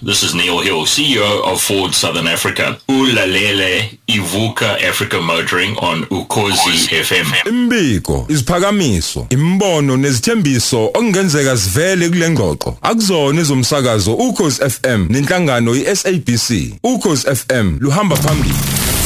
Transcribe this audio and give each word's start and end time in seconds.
This 0.00 0.22
is 0.22 0.32
Neil 0.34 0.60
Hill, 0.60 0.84
CEO 0.86 1.42
of 1.44 1.60
Ford 1.60 1.92
Southern 1.92 2.28
Africa. 2.28 2.78
Ulalele 2.88 3.98
Ivuka 4.08 4.80
Africa 4.88 5.20
Motoring 5.20 5.76
on 5.78 6.04
Ukozi 6.04 6.86
FM. 7.04 7.48
Imbiko, 7.48 8.26
isiphakamiso, 8.28 9.26
imbono 9.30 9.96
nezithembiso 9.96 10.84
okungenzeka 10.86 11.56
sivele 11.56 12.08
kule 12.08 12.30
ngxoxo. 12.30 12.76
Akuzona 12.82 13.40
izomsakazo 13.40 14.14
ukhozi 14.14 14.70
FM 14.70 15.06
nenhlangano 15.10 15.74
iSABC. 15.74 16.72
Ukhozi 16.82 17.26
FM 17.34 17.78
luhamba 17.80 18.16
phambili. 18.16 18.54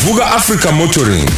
Vuka 0.04 0.26
Africa 0.34 0.72
Motoring. 0.72 1.28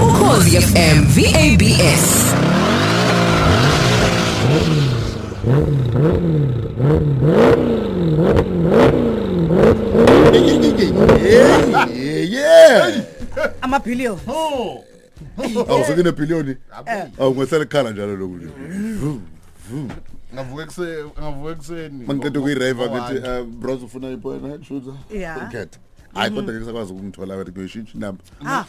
Ukhozi 0.00 0.60
FM 0.60 1.04
VABS 1.14 2.04
yeah 12.30 13.02
amabhillion 13.62 14.18
awusekune 15.68 16.12
billion 16.12 16.56
awungwesela 17.18 17.64
ikhala 17.64 17.90
njalo 17.90 18.16
lokhu 18.16 18.36
nje. 18.36 18.48
Ngavuka 20.34 20.62
ekuseni 20.62 21.10
ngavuka 21.20 21.50
ekuseni 21.52 22.04
mangiqeda 22.06 22.40
ukuyireva 22.40 22.84
ngithi 22.90 23.28
uh, 23.28 23.46
bros 23.46 23.82
ufuna 23.82 24.10
ipoint 24.10 24.42
headshooter 24.42 24.94
Yeah. 25.14 25.36
Hayi 26.14 26.30
kodwa 26.30 26.54
ke 26.58 26.64
sakwazi 26.64 26.92
ukungithola 26.92 27.36
wena 27.36 27.50
kuyishintsha 27.50 27.92
inamba 27.94 28.22
ah. 28.46 28.64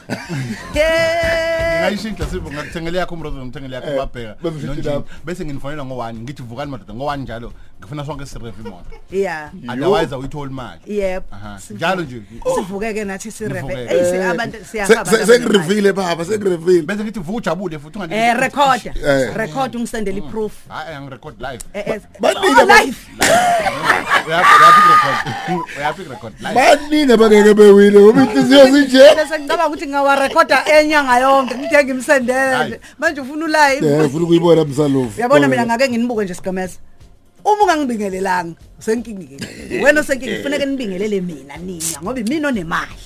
Ngayishintsha 1.81 2.25
sipho 2.25 2.51
ngakuthengela 2.51 2.99
yakho 2.99 3.15
umrozo 3.15 3.45
ngithengela 3.45 3.75
yakho 3.75 3.91
Eh, 3.91 3.97
babheka 3.97 5.03
bese 5.25 5.45
nginifonela 5.45 5.83
ngo1 5.83 6.13
ngithi 6.13 6.43
vukani 6.43 6.71
madoda 6.71 6.93
ngo1 6.93 7.17
njalo? 7.17 7.53
Ngifuna 7.79 8.05
sonke 8.05 8.25
sirev 8.25 8.59
imoto. 8.59 8.85
Yeah 9.11 9.51
otherwise 9.69 10.15
awuyithola 10.15 10.51
imali 10.51 10.79
yep. 10.85 11.23
Njalo 11.69 12.01
nje. 12.01 12.21
Sivukeke 12.55 13.03
nathi 13.03 13.31
sireve 13.31 13.87
si 14.11 14.17
abantu 14.17 14.57
siyahamba 14.65 15.05
Se- 15.11 15.17
se- 15.17 15.25
sekurivile 15.25 15.93
baba 15.93 16.25
sekurivile 16.25 16.81
bese 16.81 17.03
ngithi 17.03 17.19
vuka 17.19 17.37
ujabule 17.37 17.79
futhi 17.79 17.97
ungathi 17.97 18.13
eh 18.13 18.37
record. 18.39 18.81
record 19.35 19.75
ungisendele 19.75 20.17
iproof. 20.17 20.53
Hayi 20.69 20.95
angirecord 20.95 21.41
live 21.41 21.63
eh 21.73 21.83
eh. 21.87 22.01
Banika 22.19 22.41
oh, 22.41 22.65
live 22.65 22.97
uyaphi 24.27 24.81
record? 24.93 25.17
Uyaphi 25.77 26.03
record? 26.03 26.33
Live 26.39 26.55
baningi 26.55 27.05
abangeke 27.31 27.53
bewile 27.53 27.99
ngoba 27.99 28.23
inhliziyo 28.23 28.71
zinje. 28.71 29.03
Bese 29.15 29.39
ngicaba 29.39 29.67
ukuthi 29.67 29.87
ngawarekhoda 29.87 30.57
enyanga 30.67 31.19
yonke 31.19 31.55
ngithe 31.55 31.83
ngimsendele 31.83 32.79
manje 32.99 33.21
ufuna 33.21 33.45
ulive 33.45 33.87
eh 33.87 34.05
ufuna 34.05 34.23
ukuyibona 34.23 34.65
msalofu 34.65 35.17
uyabona 35.17 35.47
mina 35.47 35.65
ngake 35.65 35.89
nginibuke 35.89 36.23
nje 36.23 36.33
sigameza 36.33 36.77
uma 37.45 37.63
ungangibingelelanga 37.63 38.55
usenkingeni. 38.79 39.45
Wena 39.83 40.01
usenkingeni 40.01 40.37
kufanele 40.37 40.65
nibingelele 40.65 41.21
mina 41.21 41.57
ninya 41.57 42.01
ngoba 42.03 42.19
imina 42.19 42.47
onemali. 42.47 43.01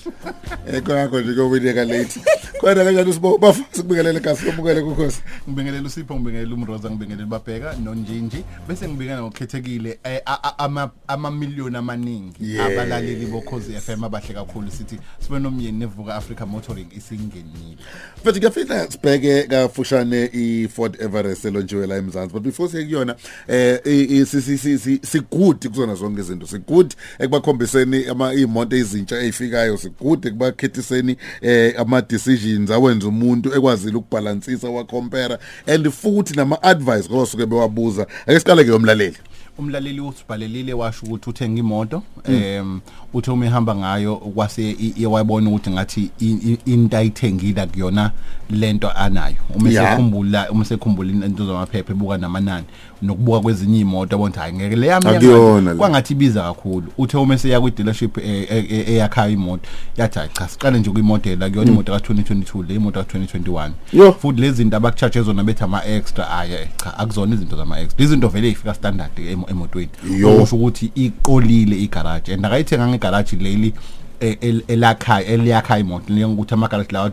Eko 0.74 0.92
yakho 0.92 1.22
nje 1.22 1.34
kowineka 1.34 1.86
late 1.86 2.20
kodwa 2.60 2.84
kanjani 2.86 3.10
usibo 3.10 3.38
bafasi 3.38 3.82
kubingelela 3.82 4.20
kasi 4.20 4.46
lomukele 4.46 4.82
kukhosi? 4.82 5.22
Ngibingelela 5.50 5.88
usipho 5.88 6.16
ngibingelela 6.16 6.54
umroza 6.56 6.90
ngibingelela 6.92 7.28
babheka 7.28 7.76
nonjinji. 7.84 8.44
Bese 8.68 8.88
ngibingelela 8.88 9.22
ngokukhethekile 9.22 10.00
eh, 10.04 10.22
a- 10.26 10.40
a- 10.44 10.60
ama 10.60 10.90
amamiliyoni 11.08 11.78
amaningi 11.78 12.36
Yeah. 12.56 12.66
abalaleli 12.68 13.26
bokhozi 13.26 13.74
FM 13.74 14.04
abahle 14.04 14.34
kakhulu. 14.34 14.72
Sithi 14.72 15.00
sibe 15.20 15.40
nomyeni 15.40 15.78
nevuka 15.78 16.16
Africa 16.16 16.42
Motoring 16.46 16.88
isingenile. 16.98 17.78
Mfethu 18.22 18.40
kuyafika 18.40 18.92
sibheke 18.92 19.44
kafushane 19.44 20.30
iFord 20.34 21.02
Everest 21.02 21.46
elonjiwe 21.46 21.88
la 21.88 21.98
eMzansi 21.98 22.34
but 22.34 22.44
before 22.44 22.70
siye 22.72 22.84
kuyona 22.84 23.16
eh 23.48 23.80
i- 23.86 24.04
i- 24.20 24.26
si- 24.26 24.42
si- 24.42 24.58
si- 24.58 24.80
si- 24.80 25.00
sigudi 25.04 25.70
kuzona 25.70 25.96
zonke 25.96 26.22
izinto. 26.22 26.48
Sigudi 26.48 26.96
ekubakhombiseni 27.20 28.06
ama 28.08 28.34
imoto 28.34 28.76
ezintsha 28.76 29.20
ezifikayo 29.20 29.78
sigudi 29.78 30.28
ekubakhethiseni 30.28 31.18
eh 31.42 31.74
ama 31.78 32.02
decisions 32.02 32.55
awenza 32.74 33.08
umuntu 33.08 33.56
ekwazile 33.56 33.98
ukubalansisa 33.98 34.70
wa 34.70 34.84
compare 34.84 35.38
and 35.68 35.90
futhi 35.92 36.36
nama 36.36 36.64
advice 36.64 37.10
ngoba 37.10 37.26
suke 37.26 37.46
bewabuza. 37.46 38.08
Ake 38.28 38.40
siqale 38.40 38.64
ke 38.64 38.70
yomlaleli. 38.70 39.18
Umlaleli 39.58 40.02
usibhalelile 40.02 40.74
washo 40.74 41.06
ukuthi 41.06 41.30
uthenga 41.30 41.60
imoto 41.60 42.04
em 42.28 42.80
uthe 43.14 43.32
uma 43.32 43.46
ehamba 43.46 43.76
ngayo 43.76 44.16
kwase 44.16 44.70
i- 44.72 44.94
i- 44.98 45.06
wayibona 45.06 45.50
ukuthi 45.50 45.70
ngathi 45.70 46.10
i- 46.22 46.26
i- 46.52 46.58
into 46.74 46.98
ayithengile 46.98 47.66
kuyona 47.68 48.12
lento 48.50 48.92
anayo 48.92 49.36
uma 49.56 49.70
Yeah. 49.70 49.90
sekhumbula 49.92 50.50
uma 50.52 50.66
sekhumbula 50.66 51.12
into 51.26 51.46
zamaphepha 51.46 51.92
ebuka 51.94 52.18
namanani 52.18 52.66
nokubuka 53.02 53.40
kwezinye 53.40 53.80
imoto 53.80 54.16
abona 54.16 54.36
hayi 54.36 54.54
ngeke 54.54 54.76
le 54.76 54.88
yami 54.88 55.08
Akuyona 55.08 55.38
yangathi- 55.38 55.70
le. 55.70 55.76
kwangathi 55.76 56.14
ibiza 56.14 56.42
kakhulu 56.44 56.88
uthe 56.98 57.18
uma 57.18 57.38
seya 57.38 57.62
kwi 57.62 57.72
dealership 57.72 58.18
eh, 58.18 58.48
eh, 58.50 58.66
eh, 58.72 58.90
eyakhaya 58.90 59.30
imoto 59.32 59.70
yathi 59.98 60.20
hayi 60.20 60.30
cha 60.34 60.48
siqale 60.48 60.80
nje 60.80 60.90
kuyimodela 60.92 61.50
kuyona 61.50 61.72
imoto 61.72 61.92
ka 61.94 62.00
2022 62.00 62.64
le 62.68 62.76
imoto 62.76 63.00
ka 63.04 63.18
2021 63.18 63.72
Yo. 63.94 64.12
futhi 64.14 64.42
lezi 64.42 64.54
zinto 64.58 64.78
abakucharge 64.78 65.22
zona 65.22 65.44
bethi 65.44 65.64
ama 65.64 65.86
extra 65.86 66.30
aye 66.40 66.70
cha 66.84 66.98
akuzona 67.00 67.36
izinto 67.36 67.58
zama 67.58 67.80
extra 67.80 68.06
izinto 68.06 68.28
vele 68.28 68.50
ifika 68.50 68.74
standard 68.74 69.12
em- 69.20 69.45
emotweni. 69.50 69.90
Yo. 70.20 70.38
okusho 70.38 70.56
ukuthi 70.56 70.92
iqolile 70.96 71.76
igarage 71.84 72.34
and 72.34 72.46
akayithenga 72.46 72.88
ngegarage 72.88 73.36
leli 73.36 73.74
e- 74.20 74.38
el- 74.42 74.64
elakhaya 74.68 75.26
eliyakha 75.28 75.80
imoto 75.80 76.14
njengokuthi 76.14 76.54
ama-garage 76.54 76.92
lawa 76.92 77.12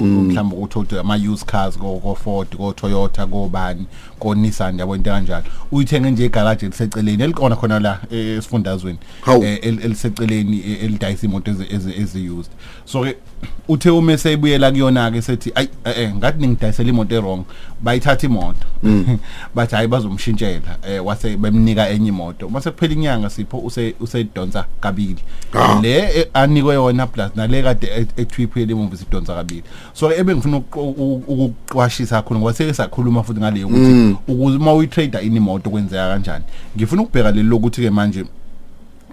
mhlawumbe 0.00 0.56
ukuthi 0.56 0.98
ama 0.98 1.14
used 1.32 1.46
cars 1.46 1.78
ko 1.78 2.16
Ford 2.24 2.56
ko 2.56 2.72
Toyota 2.72 3.26
ko 3.26 3.48
bani 4.16 4.20
ko 4.20 4.34
Nissan 4.34 4.78
yabo 4.78 4.94
into 4.96 5.10
kanjalo 5.10 5.44
uyithenge 5.72 6.10
nje 6.10 6.24
igarage 6.26 6.66
eliseceleni 6.66 7.22
elikhona 7.22 7.56
khona 7.56 7.80
la 7.80 7.98
eh, 8.10 8.38
esifundazweni. 8.38 8.98
Hawu. 9.22 9.44
eh, 9.44 9.58
el- 9.62 9.80
eliseceleni 9.84 10.58
eh, 10.60 10.84
elidayisa 10.84 11.26
imoto 11.26 11.50
ezi- 11.50 11.74
ezi 11.74 11.92
ezi 12.00 12.28
used. 12.30 12.50
So 12.84 13.02
ke 13.04 13.16
uthe 13.68 13.90
uma 13.90 14.12
esebuyela 14.12 14.70
kuyona 14.70 15.10
ke 15.10 15.22
sethi 15.22 15.52
ayi 15.54 15.68
eh, 15.84 15.94
eh 15.98 16.14
ngathi 16.14 16.40
ningidayisela 16.40 16.88
imoto 16.88 17.14
errong 17.14 17.44
bayithatha 17.82 18.26
imoto. 18.26 18.66
Bathi 19.54 19.74
hayi 19.74 19.88
bazomshintshela. 19.88 20.78
Eh 20.88 21.04
wase 21.06 21.36
bemnika 21.36 21.88
enye 21.90 22.08
imoto. 22.08 22.48
Mase 22.48 22.70
kuphela 22.70 22.92
inyanga 22.94 23.30
sipho 23.30 23.58
use 23.58 23.94
usedonsa 24.00 24.64
kabili. 24.80 25.22
Le 25.82 25.96
eh, 26.20 26.26
anikwe 26.34 26.74
yona 26.74 27.06
plus 27.06 27.30
nale 27.36 27.62
kade 27.62 28.06
etwiphele 28.16 28.72
emuva 28.72 28.96
sidonsa 28.96 29.34
kabili. 29.34 29.62
So 29.92 30.08
ke 30.08 30.14
ebengifuna 30.20 30.56
ukuqo- 30.56 30.94
u- 30.96 31.22
ukuqwashisa 31.28 32.16
kakhulu 32.22 32.40
ngoba 32.40 32.52
seke 32.54 32.74
sakhuluma 32.74 33.22
futhi 33.22 33.40
ngale 33.40 33.64
ukuthi 33.64 34.05
ukuze 34.28 34.56
uma 34.56 34.74
uyitrader 34.74 35.24
ini 35.24 35.36
imoto 35.36 35.70
kwenzeka 35.70 36.08
kanjani? 36.08 36.44
Ngifuna 36.76 37.02
ukubheka 37.02 37.30
leli 37.30 37.48
lokuthi 37.48 37.80
ke 37.82 37.90
manje 37.90 38.24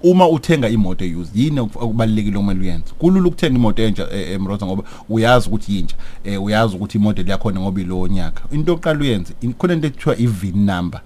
uma 0.03 0.27
uthenga 0.29 0.69
imoto 0.69 1.05
used 1.05 1.35
yini 1.35 1.59
oku- 1.59 1.79
okubalekile 1.83 2.37
okumele 2.37 2.59
uyenze? 2.59 2.85
Kulula 2.99 3.27
ukuthenga 3.27 3.55
imoto 3.59 3.83
entsha 3.83 4.07
eh, 4.11 4.31
emroza 4.31 4.65
ngoba 4.65 4.83
uyazi 5.09 5.47
ukuthi 5.49 5.75
yintsha 5.75 5.95
eh, 6.23 6.43
uyazi 6.43 6.75
ukuthi 6.75 6.97
imodel 6.97 7.29
yakhona 7.29 7.59
ngoba 7.59 7.81
ilo 7.81 8.07
nyaka 8.07 8.41
into 8.51 8.71
yokuqala 8.71 8.99
uyenze 8.99 9.33
in- 9.41 9.53
khona 9.53 9.73
into 9.73 9.87
ekuthiwa 9.87 10.17
i-VIN 10.17 10.65
number 10.65 11.01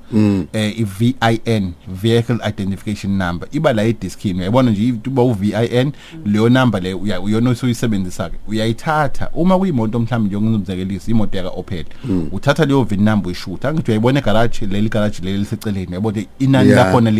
eh 0.53 0.79
i-VIN 0.79 1.71
vehicle 1.87 2.37
identification 2.49 3.17
number. 3.17 3.47
Iba 3.51 3.73
la 3.73 3.83
ediskini 3.83 4.39
uyayibona 4.39 4.71
nje 4.71 4.93
uba 5.07 5.23
u-VIN 5.23 5.91
leyo 6.25 6.49
number 6.49 6.81
le 6.83 6.93
uya- 6.93 7.21
uyona 7.21 7.49
usuyisebenzisa 7.49 8.29
ke 8.29 8.35
uyayithatha. 8.47 9.29
Uma 9.33 9.57
kuyimoto 9.57 9.99
mhlawumbe 9.99 10.35
nje 10.35 10.45
ngizomzekelisa 10.45 11.11
imoto 11.11 11.37
yaka 11.37 11.49
Opel 11.49 11.85
uthatha 12.31 12.65
leyo 12.65 12.83
VIN 12.83 13.03
number 13.03 13.27
uyishuta. 13.27 13.73
Ngithi 13.73 13.91
uyayibona 13.91 14.19
egarage 14.19 14.65
leli 14.65 14.89
garage 14.89 15.19
leli 15.23 15.37
liseceleni 15.37 15.87
uyabona 15.87 16.23
inani 16.39 16.69
Yeah. 16.69 16.85
lakhona 16.85 17.11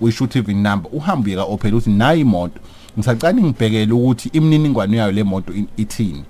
uyishuthi 0.00 0.38
even 0.38 0.62
number 0.62 0.90
uhambe 0.92 1.30
uye 1.30 1.36
ka-opel 1.36 1.74
uthi 1.74 1.90
nayi 1.90 2.20
imoto 2.20 2.60
ngisacane 2.98 3.42
ngibhekele 3.42 3.92
ukuthi 3.92 4.28
imininingwane 4.32 4.96
yayo 4.96 5.12
le 5.12 5.22
moto 5.24 5.52
in- 5.52 5.66
ithini. 5.76 6.24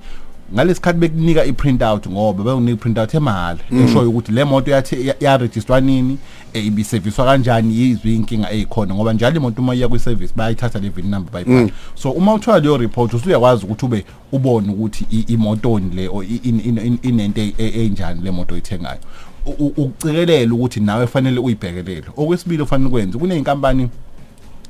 Ngalesikhathi 0.54 0.98
bekunika 0.98 1.44
i-print 1.44 1.82
out 1.82 2.08
ngoba 2.08 2.44
bekunika 2.44 2.72
i-print 2.72 2.98
out 2.98 3.14
emahhala 3.14 3.58
eshoyo 3.84 4.08
ukuthi 4.10 4.32
le 4.32 4.44
moto 4.44 4.70
yathi 4.70 5.06
ya- 5.06 5.14
yarejistwa 5.20 5.80
nini 5.80 6.18
eh, 6.52 6.66
ibiserviswa 6.66 7.24
kanjani 7.24 7.76
yizwi 7.80 8.14
inkinga 8.14 8.50
eyikhona 8.52 8.94
ngoba 8.94 9.12
njalo 9.12 9.36
imoto 9.36 9.62
uma 9.62 9.74
iya 9.74 9.88
kwi-service 9.88 10.32
bayayithatha 10.36 10.78
le 10.78 10.88
VIN 10.88 11.10
number 11.10 11.32
bayibhala 11.32 11.70
so 11.94 12.10
uma 12.10 12.34
uthola 12.34 12.58
leyo 12.58 12.76
report 12.76 13.14
usuyakwazi 13.14 13.64
ukuthi 13.64 13.84
ube 13.86 14.04
ubone 14.32 14.72
ukuthi 14.72 15.06
i- 15.10 15.24
imotoni 15.32 15.94
le 15.94 16.08
or 16.08 16.24
i- 16.24 16.40
in- 16.44 16.60
in- 16.60 16.78
in- 16.78 16.98
inento 17.02 17.40
e- 17.40 17.54
e- 17.58 17.86
enjani 17.86 18.20
le 18.22 18.30
moto 18.30 18.54
oyithengayo. 18.54 18.98
U- 18.98 19.00
u- 19.00 19.33
ukucikelela 19.46 20.54
ukuthi 20.54 20.80
nawe 20.80 21.06
fanele 21.06 21.38
uyibhekelele. 21.40 22.06
Okwesibili 22.16 22.62
ofanele 22.62 22.88
ukwenze 22.88 23.18
kuneyinkampani 23.18 23.88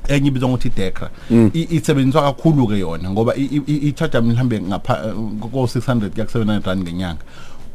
enye 0.07 0.27
ibizwa 0.27 0.49
ngokuthi 0.49 0.69
Dekra 0.69 1.09
I- 1.53 1.67
isebenziswa 1.77 2.21
kakhulu 2.21 2.67
ke 2.67 2.79
yona 2.79 3.09
ngoba 3.09 3.35
i- 3.35 3.49
i- 3.57 3.63
i- 3.67 3.87
i-charge 3.89 4.19
mhlambe 4.21 4.61
ngapha 4.61 4.95
ko 5.41 5.67
600 5.67 6.09
kuya 6.09 6.25
ku 6.25 6.31
700 6.31 6.65
rand 6.65 6.81
ngenyanga. 6.83 7.21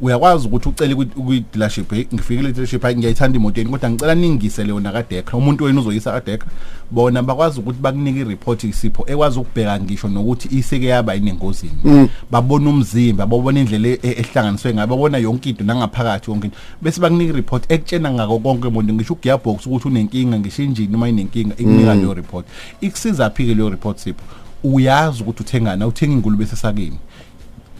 Uyakwazi 0.01 0.47
ukuthi 0.47 0.69
ucele 0.69 0.95
kwi 0.95 1.45
dealership 1.53 1.91
hey 1.93 2.05
ngifike 2.13 2.41
le 2.41 2.51
dealership 2.51 2.81
hayi 2.81 2.95
ngiyayithanda 2.95 3.37
imoto 3.37 3.59
yeni 3.59 3.71
kodwa 3.71 3.89
ngicela 3.89 4.15
ningise 4.15 4.63
leyo 4.63 4.79
nakadekha 4.79 5.37
umuntu 5.37 5.63
wena 5.63 5.81
uzoyisa 5.81 6.11
kadekha 6.11 6.47
bona 6.91 7.23
bakwazi 7.23 7.59
ukuthi 7.59 7.79
bakunike 7.81 8.19
i-report 8.19 8.63
isipho 8.63 9.05
ekwazi 9.07 9.39
ukubheka 9.39 9.79
ngisho 9.79 10.07
nokuthi 10.07 10.57
iseke 10.57 10.85
yaba 10.85 11.15
inengozini. 11.15 12.09
Babona 12.31 12.69
umzimba 12.69 13.25
babona 13.25 13.59
indlela 13.59 13.87
e- 13.87 13.99
e- 14.03 14.19
ehlanganiswe 14.19 14.73
ngayo 14.73 14.87
babona 14.87 15.17
yonke 15.17 15.49
into 15.49 15.63
nangaphakathi 15.63 16.31
yonke 16.31 16.47
into. 16.47 16.57
Bese 16.81 17.01
bakunika 17.01 17.33
i-report 17.33 17.71
ekutshena 17.71 18.11
ngako 18.11 18.39
konke 18.39 18.67
umuntu 18.67 18.93
ngisho 18.93 19.13
ugearbox 19.13 19.65
ukuthi 19.67 19.87
unenkinga 19.87 20.39
ngisho 20.39 20.63
injini 20.63 20.91
noma 20.91 21.09
inenkinga 21.09 21.55
ikunika 21.57 21.95
leyo 21.95 22.13
report. 22.13 22.45
Ikusiza 22.81 23.29
phi 23.29 23.45
ke 23.45 23.55
leyo 23.55 23.69
report 23.69 23.97
sipho. 23.97 24.23
Uyazi 24.63 25.23
ukuthi 25.23 25.43
uthengana 25.43 25.87
uthenga 25.87 26.13
ingulube 26.13 26.45
sesakini 26.45 26.97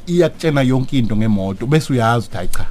iyakutshena 0.07 0.62
yonke 0.62 0.98
into 0.98 1.15
ngemoto 1.18 1.65
bese 1.68 1.94
uyazi 1.94 2.25
ukuthi 2.27 2.38
hayi 2.38 2.48
cha 2.50 2.65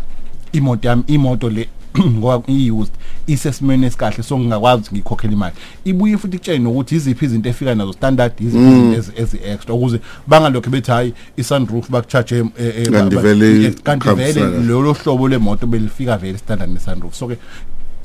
imoto 0.53 0.88
yami 0.88 1.03
imoto 1.06 1.50
le 1.50 1.69
ngoba 2.19 2.43
i-used 2.47 2.93
isesimeni 3.27 3.87
esikahle 3.87 4.23
so 4.23 4.38
ngingakwazi 4.38 4.91
ngikhokhela 4.93 5.32
imali. 5.32 5.55
Ibuye 5.85 6.19
futhi 6.19 6.38
kutshele 6.38 6.59
nokuthi 6.59 6.94
iziphi 6.97 7.25
izinto 7.25 7.49
efika 7.49 7.75
nazo 7.75 7.93
standard 7.93 8.32
iziphi 8.41 8.97
ezi- 8.97 9.12
ezi-extra 9.23 9.75
ukuze 9.75 10.00
bangalokho 10.27 10.71
bethi 10.71 10.91
hhayi 10.91 11.15
i-sunroof 11.37 11.91
baku-charge 11.91 12.44
Kanti 12.93 13.17
vele 13.17 13.71
kanti 13.82 14.09
vele 14.11 14.41
lolo 14.67 14.93
hlobo 14.93 15.29
lwemoto 15.29 15.67
belifika 15.67 16.17
vele 16.17 16.38
standard 16.38 16.71
ne-sunroof. 16.71 17.15
So-ke 17.15 17.37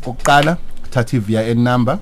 okokuqala 0.02 0.58
thatha 0.92 1.18
i-vin 1.18 1.64
number 1.64 2.00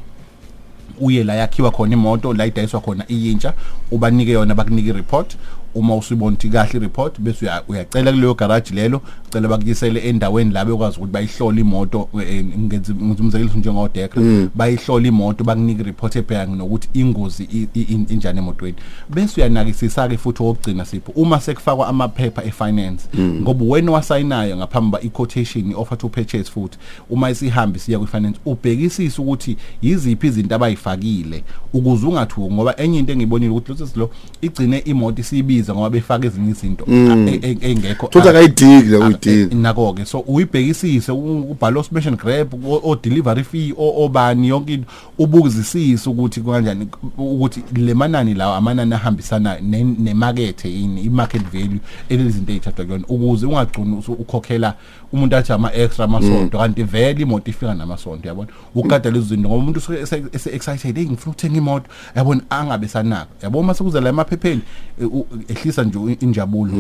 uye 1.02 1.24
la 1.24 1.36
yakhiwa 1.36 1.72
khona 1.72 1.94
imoto 1.94 2.34
la 2.34 2.46
idayiswa 2.46 2.82
khona 2.82 3.06
iyintsha 3.08 3.54
ubanike 3.96 4.32
yona 4.32 4.56
bakunike 4.56 4.90
i-report. 4.90 5.36
Uma 5.76 5.96
usibona 5.96 6.32
ukuthi 6.36 6.50
kahle 6.50 6.78
i-report 6.78 7.20
bese 7.20 7.46
uya- 7.46 7.64
uyacela 7.68 8.12
kuleyo 8.12 8.34
garage 8.34 8.76
lelo 8.76 9.02
cela 9.32 9.48
bakuyisele 9.48 10.00
endaweni 10.00 10.52
la 10.54 10.66
bekwazi 10.66 10.98
ukuthi 10.98 11.12
bayihlole 11.14 11.62
imoto 11.62 12.10
eh, 12.22 12.46
ngenza 12.46 12.94
ngenza 12.94 13.24
umzekeliso 13.24 13.58
njengodekla 13.58 14.24
bayihlole 14.56 15.08
imoto 15.08 15.44
bakunike 15.44 15.82
i-report 15.82 16.16
ebheka 16.16 16.46
nokuthi 16.46 16.90
ingozi 16.94 17.44
i- 17.44 17.68
i- 17.74 17.82
in- 17.94 18.06
injani 18.10 18.40
emotweni. 18.40 18.76
Bese 19.10 19.42
uyanakisisa-ke 19.42 20.18
futhi 20.18 20.44
okugcina 20.44 20.86
sipho 20.86 21.12
uma 21.16 21.42
sekufakwa 21.42 21.88
amaphepha 21.88 22.44
e-finance 22.44 23.08
ngoba 23.42 23.66
wena 23.66 23.92
owasayinayo 23.92 24.58
ngaphambi 24.58 24.92
ba 24.92 25.02
i-quotation 25.02 25.72
i-offer 25.72 25.98
to 25.98 26.10
purchase 26.10 26.52
futhi 26.52 26.78
uma 27.10 27.30
isihambe 27.32 27.80
siya 27.80 28.00
kwi-finance 28.00 28.40
ubhekisise 28.46 29.22
ukuthi 29.22 29.58
yiziphi 29.82 30.28
izinto 30.28 30.56
abayifakile 30.56 31.44
ukuze 31.74 32.08
ungathuki 32.08 32.54
ngoba 32.54 32.78
enye 32.80 33.00
into 33.00 33.12
engiyibonile 33.12 33.52
ukuthi 33.52 33.72
lotsisi 33.84 34.00
lo 34.00 34.10
igcine 34.42 34.78
imoto 34.78 35.22
isiyibiza 35.22 35.74
ngoba 35.74 35.90
befaka 35.90 36.28
ezinye 36.28 36.52
izinto 36.52 36.86
e- 36.88 37.40
e- 37.44 37.72
engekho 37.72 38.08
Thothi 38.08 38.30
akayidingi 38.30 38.90
la 38.90 38.98
Ah, 39.06 39.08
uyidingi. 39.08 39.42
eh, 39.56 39.62
nako-ke 39.62 40.06
so 40.06 40.20
uyibhekisise 40.20 41.12
u- 41.12 41.52
ubhale 41.52 41.80
o-smash 41.80 42.08
grab 42.10 42.54
o- 42.66 42.82
o-delivery 42.84 43.44
fee 43.44 43.74
o- 43.78 44.06
obani 44.06 44.48
yonke 44.48 44.74
into 44.74 44.88
ubukizisise 45.18 46.10
ukuthi 46.10 46.42
kanjani 46.42 46.88
ukuthi 47.18 47.64
le 47.76 47.94
manani 47.94 48.34
lawo 48.34 48.54
amanani 48.56 48.94
ahambisana 48.94 49.58
ne- 49.62 49.84
nemakethe 49.84 50.70
yini 50.70 51.02
i-market 51.02 51.42
value 51.52 51.80
elezinto 52.10 52.52
ey'thathwa 52.52 52.86
kuyona 52.86 53.04
ukuze 53.08 53.46
ungagcini 53.46 53.96
usu- 53.98 54.14
ukhokhela 54.14 54.74
umuntu 55.14 55.36
athi 55.36 55.54
ama-extra 55.54 56.06
amasonto 56.06 56.58
kanti 56.58 56.84
vele 56.84 57.22
imoto 57.22 57.50
ifika 57.52 57.74
namasonto 57.74 58.28
yabona? 58.28 58.48
Ukugada 58.76 59.12
lezi 59.12 59.26
zinto 59.28 59.50
ngoba 59.50 59.62
umuntu 59.64 59.80
usuke 59.80 60.00
ese- 60.02 60.24
ese-excited 60.34 60.98
eyi 60.98 61.08
ngifuna 61.10 61.32
ukuthenga 61.32 61.58
imoto. 61.58 61.86
Yabona 62.16 62.42
angabe 62.50 62.88
sanako 62.88 63.32
yabo 63.44 63.60
uma 63.74 63.78
sekuza 63.78 64.02
la 64.02 64.10
emaphepheni 64.10 64.62
eh, 65.02 65.08
u- 65.14 65.26
ehlisa 65.48 65.84
nje 65.84 65.98
u- 65.98 66.10
injabulo 66.10 66.72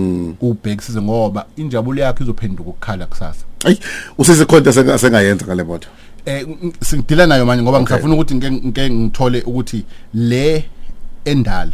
ubhekisise 0.42 1.02
ngoba 1.02 1.46
injabulo 1.58 2.02
yakho 2.02 2.24
izophenduka 2.24 2.70
ukukhala 2.70 3.06
kusasa. 3.06 3.46
Ayi 3.66 3.80
usisikhonto 4.18 4.70
asenga- 4.70 4.94
asengayenza 4.94 5.46
ngale 5.46 5.64
moto? 5.64 5.88
Eh 6.26 6.44
ng- 6.48 6.58
ng- 6.64 6.74
singidila 6.84 7.28
nayo 7.28 7.46
manje 7.46 7.64
ngoba 7.64 7.82
ngisafuna 7.82 8.14
ukuthi 8.14 8.36
ngike 8.36 8.52
ngike 8.52 8.90
ngithole 8.90 9.42
ukuthi 9.42 9.84
le 10.14 10.66
endala. 11.26 11.72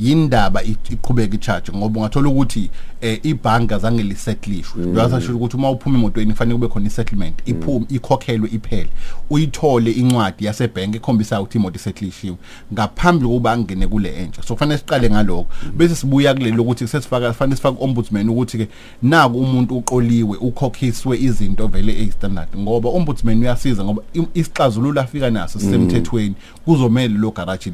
Yindaba 0.00 0.62
i- 0.64 0.76
iqhubeka 0.90 1.34
icharge 1.34 1.72
ngoba 1.72 2.00
ungathola 2.00 2.28
ukuthi 2.28 2.70
eh, 3.00 3.20
ibhanki 3.22 3.74
azange 3.74 4.02
lisettlishwe 4.02 4.84
lwasasho 4.84 5.36
ukuthi 5.36 5.56
uma 5.56 5.70
uphuma 5.70 5.98
emotweni 5.98 6.32
kufanele 6.32 6.54
kube 6.58 6.68
khona 6.68 6.86
isettlement 6.86 7.34
iphume 7.46 7.86
ikhokhelwe 7.88 8.48
iphele. 8.52 8.88
Uyithole 9.30 9.90
incwadi 9.92 10.44
yasebhenki 10.44 10.96
ekhombisa 10.96 11.40
ukuthi 11.40 11.58
imoto 11.58 11.76
isettlishiwe 11.76 12.36
ngaphambi 12.72 13.24
kokuba 13.24 13.52
angene 13.52 13.86
kule 13.86 14.16
entsha. 14.22 14.42
So 14.42 14.54
kufanele 14.54 14.78
siqale 14.78 15.10
ngalokho. 15.10 15.46
Bese 15.76 15.94
sibuya 15.94 16.34
kuleli 16.34 16.56
lokuthi 16.56 16.88
sesifaka 16.88 17.28
kufanele 17.28 17.56
sifake 17.56 17.76
ombudsman 17.80 18.28
ukuthi 18.28 18.58
ke 18.58 18.68
naku 19.02 19.38
umuntu 19.38 19.76
uqoliwe 19.76 20.36
ukhokhiswe 20.38 21.18
izinto 21.18 21.66
vele 21.68 21.92
ezistandard 22.02 22.48
ngoba 22.58 22.88
ombudsman 22.88 23.40
uyasiza 23.40 23.84
ngoba 23.84 24.02
i- 24.14 24.28
isixazululo 24.34 25.00
afika 25.00 25.30
naso 25.30 25.58
sisemthethweni. 25.58 26.34
Kuzomela 26.64 27.14
lo 27.18 27.30
garage 27.30 27.70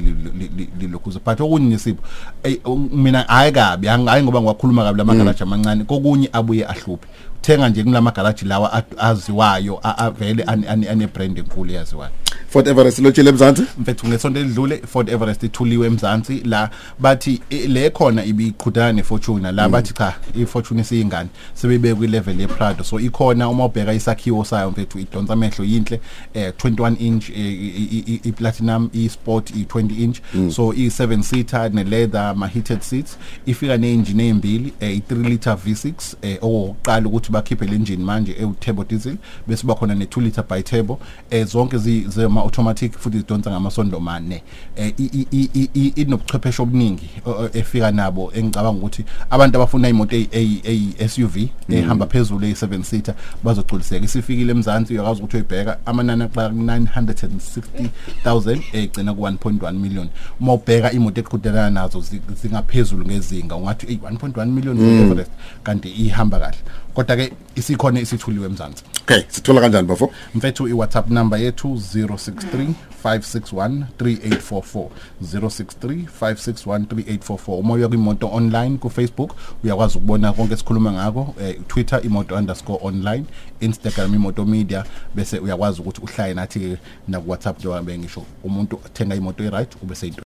lilokhuze 0.93 1.19
but 1.25 1.39
okunye 1.41 1.69
nesipho 1.69 2.01
ey, 2.43 2.59
um, 2.65 2.89
mina 2.93 3.21
hayi 3.27 3.51
kabi 3.51 3.87
ang- 3.87 4.07
hayi 4.07 4.23
ngoba 4.23 4.41
ngiwakhuluma 4.41 4.83
kabi 4.83 4.97
lama 4.97 5.13
garage 5.15 5.43
amancane 5.43 5.83
kokunye 5.83 6.29
abuye 6.33 6.65
ahluphe. 6.65 7.07
Thenga 7.41 7.69
nje 7.69 7.83
kulama 7.83 8.11
garage 8.11 8.45
lawa 8.45 8.71
a- 8.73 8.97
aziwayo 9.09 9.79
a- 9.83 9.97
avele 9.97 10.43
ane- 10.43 10.67
ane 10.67 10.89
ane 10.89 11.07
brand 11.07 11.37
enkulu 11.37 11.71
yaziwayo 11.73 12.11
Fort 12.53 12.67
Everest 12.67 12.99
lotshile 12.99 13.29
emzansi? 13.29 13.63
Mfethu 13.79 14.07
ngesonto 14.07 14.39
elidlule 14.39 14.81
Ford 14.87 15.09
Everest 15.09 15.43
ithuliwe 15.43 15.87
emzansi. 15.87 16.41
La 16.45 16.69
bathi 16.99 17.41
eh, 17.49 17.69
le 17.69 17.89
khona 17.89 18.25
ibiqhudana 18.25 18.91
neFortuna 18.93 19.51
la 19.51 19.69
bathi 19.69 19.93
cha 19.93 20.15
iFortuna 20.35 20.81
isiyingane 20.81 21.29
sebebeke 21.53 21.95
kwi 21.95 22.07
level 22.07 22.39
ye 22.41 22.47
Prado 22.47 22.83
so 22.83 22.99
ikhona 22.99 23.49
uma 23.49 23.65
ubheka 23.65 23.93
isakhiwo 23.93 24.45
sayo 24.45 24.71
mfethu 24.71 24.99
idonsa 24.99 25.33
amehlo 25.33 25.65
yinhle. 25.65 25.99
Eh 26.33 26.53
21 26.63 26.95
inch 26.99 27.29
eh, 27.29 27.37
i- 27.37 27.87
i- 27.91 28.03
i- 28.13 28.19
i 28.23 28.31
platinum 28.31 28.89
i 28.93 29.09
sport 29.09 29.49
i 29.49 29.63
20 29.63 30.03
inch 30.03 30.17
so 30.51 30.73
i 30.73 30.89
7 30.89 31.21
seater 31.23 31.71
ne 31.73 31.83
leather 31.83 32.33
ma 32.35 32.47
heated 32.47 32.81
seats. 32.81 33.17
Ifika 33.45 33.77
ne 33.77 33.93
engine 33.93 34.23
ezimbili 34.27 34.73
eh, 34.79 34.97
i 34.97 35.01
3 35.13 35.29
liter 35.29 35.57
V6 35.67 35.93
eh 36.21 36.37
oqala 36.41 37.07
ukuthi 37.07 37.31
bakhiphe 37.31 37.65
le 37.65 37.75
engine 37.75 38.03
manje 38.03 38.31
e 38.31 38.47
turbo 38.59 38.83
diesel. 38.83 39.15
Bese 39.47 39.67
bakhona 39.67 39.95
ne 39.95 40.05
2 40.05 40.21
liter 40.21 40.43
bi 40.49 40.63
turbo 40.63 40.99
eh 41.31 41.45
zonke 41.47 41.77
zi 41.77 42.05
zema 42.09 42.42
automatic 42.43 42.97
futhi 42.97 43.17
zidonsa 43.17 43.51
ngamasondo 43.51 43.99
mane. 43.99 44.43
Eh 44.75 44.93
i- 44.97 45.09
i- 45.19 45.27
i- 45.31 45.49
i- 45.53 45.69
i- 45.73 45.93
inobuchwepheshe 46.01 46.61
obuningi 46.61 47.09
o- 47.25 47.31
o- 47.31 47.49
efika 47.53 47.91
nabo 47.91 48.31
engicabanga 48.35 48.77
ukuthi 48.79 49.05
abantu 49.29 49.57
abafuna 49.57 49.89
imoto 49.89 50.15
eyi 50.15 50.61
eyi 50.63 50.93
SUV 51.07 51.49
ehamba 51.69 52.05
phezulu 52.05 52.45
eyi 52.45 52.53
7 52.55 52.83
seater 52.83 53.15
bazogculiseka. 53.43 54.05
Isifikile 54.05 54.51
emzansi 54.51 54.93
uyakwazi 54.93 55.21
ukuthi 55.21 55.37
uyibheka 55.37 55.77
amanani 55.85 56.23
aqala 56.23 56.49
ku 56.49 56.55
960000 56.55 58.61
egcina 58.73 59.13
ku 59.13 59.21
1.1 59.21 59.73
million. 59.73 60.09
Uma 60.39 60.53
ubheka 60.53 60.91
imoto 60.91 61.21
eqhudelana 61.21 61.69
nazo 61.69 61.99
zi- 62.01 62.21
zingaphezulu 62.41 63.05
ngezinga 63.05 63.55
ungathi 63.55 63.85
ey 63.87 63.97
1.1 63.97 64.45
million 64.51 64.77
for 64.77 64.85
Everest. 65.11 65.31
Kanti 65.63 65.89
ihamba 65.89 66.39
kahle. 66.39 66.57
Kodwa 66.93 67.15
ke 67.15 67.33
isikhona 67.55 67.99
isithuliwe 67.99 68.45
emzansi. 68.45 68.83
Okay 69.01 69.23
sithola 69.27 69.61
kanjani 69.61 69.87
bafo? 69.87 70.11
Mfethu 70.35 70.67
i-whatsapp 70.67 71.09
number 71.09 71.39
yethu 71.39 71.67
063 71.67 72.73
561 73.03 73.83
3844 73.99 74.89
063 75.21 76.05
561 76.21 76.85
3844 76.85 77.59
uma 77.59 77.73
uya 77.73 77.87
kwimoto 77.87 78.29
online 78.31 78.77
ku-facebook 78.77 79.35
uyakwazi 79.63 79.97
ukubona 79.97 80.33
konke 80.33 80.53
esikhuluma 80.53 80.91
ngako 80.91 81.35
eh, 81.41 81.59
twitter 81.67 82.05
imoto 82.05 82.35
underscore 82.35 82.79
online 82.81 83.25
instagram 83.59 84.15
imoto 84.15 84.45
media 84.45 84.85
bese 85.15 85.39
uyakwazi 85.39 85.81
ukuthi 85.81 86.01
uhlaye 86.01 86.33
nathi-ke 86.33 86.77
naku-whatsapp 87.07 87.59
njengoba 87.59 87.81
bengisho 87.81 88.23
umuntu 88.43 88.79
athenga 88.85 89.15
imoto 89.15 89.43
e-right 89.43 89.75
ube 89.83 89.95
seyinto 89.95 90.21